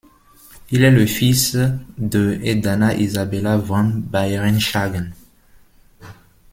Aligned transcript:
Il 0.71 0.83
est 0.83 0.89
le 0.89 1.05
fils 1.05 1.55
de 1.99 2.39
et 2.41 2.55
d'Anna 2.55 2.95
Isabella 2.95 3.57
van 3.57 3.83
Beieren-Schagen. 3.83 5.11